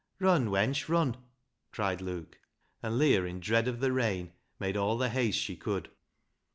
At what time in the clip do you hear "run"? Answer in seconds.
0.19-0.47, 0.89-1.15